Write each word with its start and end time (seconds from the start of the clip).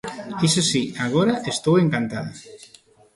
Iso 0.47 0.61
si, 0.71 0.83
agora 1.05 1.33
estou 1.53 1.75
encantada. 1.83 2.31